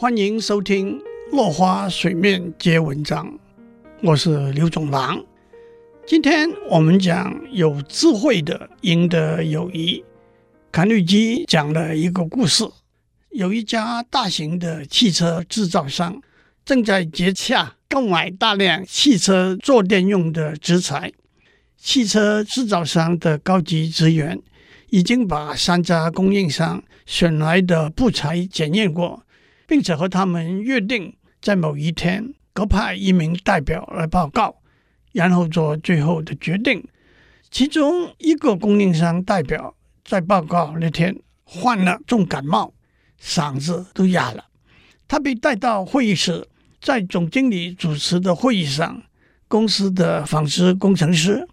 [0.00, 0.98] 欢迎收听
[1.30, 3.28] 《落花水面皆文章》，
[4.02, 5.22] 我是刘总郎。
[6.06, 10.02] 今天我们讲有智慧的赢得友谊。
[10.72, 12.64] 卡内基讲了一个故事：
[13.28, 16.18] 有一家大型的汽车制造商
[16.64, 21.12] 正在接洽购买大量汽车坐垫用的资材。
[21.76, 24.40] 汽车制造商的高级职员
[24.88, 29.22] 已经把三家供应商选来的布材检验过。
[29.70, 34.56] 并且和他们约定，在某一天各派一名代表来报告，
[35.12, 36.84] 然后做最后的决定。
[37.52, 42.74] 其中一个供应商代表在报告那天患了重感冒，
[43.22, 44.46] 嗓子都哑了。
[45.06, 46.48] 他被带到会议室，
[46.80, 49.00] 在总经理主持的会议上，
[49.46, 51.46] 公司的纺织工程师、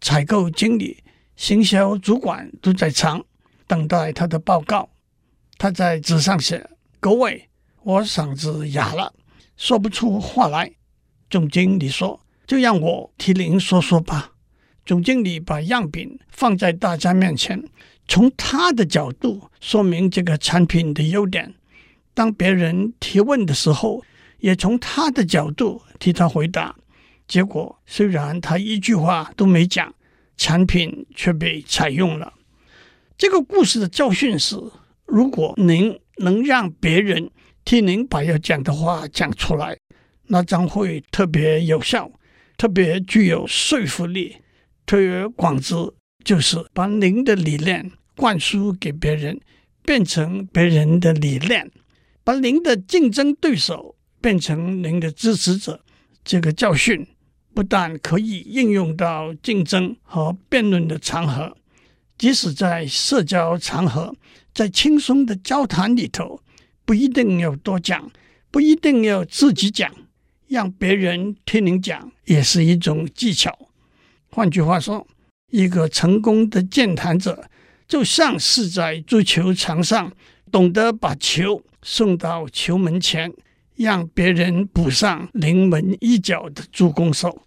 [0.00, 1.04] 采购经理、
[1.36, 3.24] 行销主管都在场，
[3.68, 4.90] 等待他的报告。
[5.56, 7.46] 他在纸上写：“各位。”
[7.82, 9.14] 我嗓子哑了，
[9.56, 10.70] 说不出话来。
[11.30, 14.32] 总经理说：“就让我替您说说吧。”
[14.84, 17.62] 总经理把样品放在大家面前，
[18.06, 21.54] 从他的角度说明这个产品的优点。
[22.12, 24.04] 当别人提问的时候，
[24.40, 26.76] 也从他的角度替他回答。
[27.26, 29.94] 结果虽然他一句话都没讲，
[30.36, 32.34] 产品却被采用了。
[33.16, 34.56] 这个故事的教训是：
[35.06, 37.30] 如果您能让别人
[37.70, 39.78] 替您把要讲的话讲出来，
[40.26, 42.10] 那将会特别有效，
[42.56, 44.38] 特别具有说服力。
[44.84, 45.76] 推而广之，
[46.24, 49.38] 就是把您的理念灌输给别人，
[49.84, 51.70] 变成别人的理念，
[52.24, 55.84] 把您的竞争对手变成您的支持者。
[56.24, 57.06] 这个教训
[57.54, 61.56] 不但可以应用到竞争和辩论的场合，
[62.18, 64.12] 即使在社交场合，
[64.52, 66.40] 在轻松的交谈里头。
[66.90, 68.10] 不一定要多讲，
[68.50, 69.88] 不一定要自己讲，
[70.48, 73.56] 让别人听您讲也是一种技巧。
[74.32, 75.06] 换句话说，
[75.52, 77.48] 一个成功的健谈者，
[77.86, 80.12] 就像是在足球场上
[80.50, 83.32] 懂得把球送到球门前，
[83.76, 87.42] 让别人补上临门一脚的助攻手。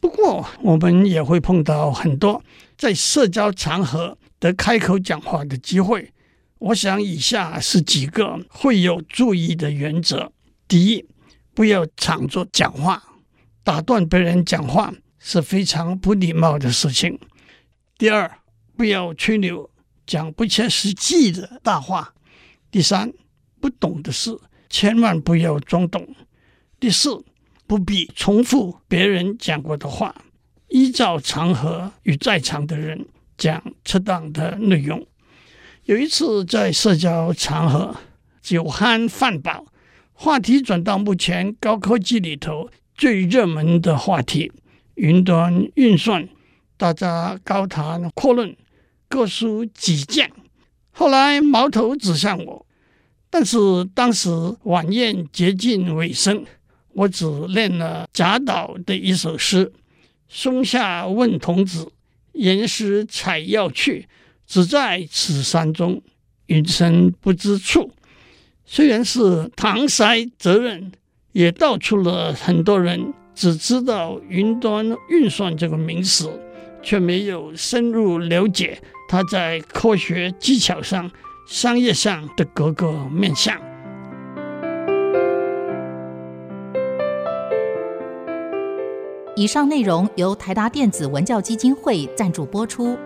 [0.00, 2.44] 不过，我们也会碰到很多
[2.76, 6.12] 在社交场合得开口讲话的机会。
[6.60, 10.30] 我想以下是几个会有注意的原则：
[10.68, 11.06] 第一，
[11.54, 13.02] 不要抢着讲话，
[13.64, 17.16] 打断别人讲话是非常不礼貌的事情；
[17.96, 18.30] 第二，
[18.76, 19.70] 不要吹牛，
[20.06, 22.12] 讲不切实际的大话；
[22.70, 23.10] 第三，
[23.58, 24.38] 不懂的事
[24.68, 26.02] 千万不要装懂；
[26.78, 27.24] 第四，
[27.66, 30.14] 不必重复别人讲过的话，
[30.68, 33.06] 依照场合与在场的人
[33.38, 35.06] 讲适当的内容。
[35.90, 37.96] 有一次在社交场合，
[38.40, 39.66] 酒酣饭饱，
[40.12, 44.52] 话题转到目前高科技里头最热门的话题——
[44.94, 46.28] 云端运算，
[46.76, 48.56] 大家高谈阔论，
[49.08, 50.30] 各抒己见。
[50.92, 52.64] 后来矛头指向我，
[53.28, 53.58] 但是
[53.92, 54.30] 当时
[54.62, 56.44] 晚宴接近尾声，
[56.90, 59.72] 我只念了贾岛的一首诗
[60.30, 61.90] ：“松下问童子，
[62.34, 64.06] 言师采药去。”
[64.50, 66.02] 只在此山中，
[66.46, 67.92] 云深不知处。
[68.64, 70.90] 虽然是搪塞责任，
[71.30, 76.28] 也道出了很多人只知道云端运算这个名词，
[76.82, 81.08] 却没有深入了解它在科学技巧上、
[81.46, 83.56] 商业上的各个面向。
[89.36, 92.98] 以上内容由台达电子文教基金会赞助播出。